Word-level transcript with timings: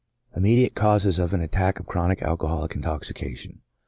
IMMEDIATE 0.35 0.73
CAUSES 0.73 1.19
OF 1.19 1.35
AN 1.35 1.41
ATTACK 1.41 1.79
OF 1.79 1.85
CHRONIC 1.85 2.23
ALCOHOLIC 2.23 2.75
INTOXICATION. 2.75 3.61